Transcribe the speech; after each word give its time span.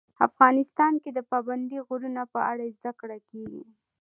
افغانستان 0.27 0.93
کې 1.01 1.09
د 1.13 1.19
پابندی 1.31 1.77
غرونه 1.87 2.21
په 2.33 2.39
اړه 2.51 2.65
زده 2.77 2.91
کړه 2.99 3.17
کېږي. 3.29 3.63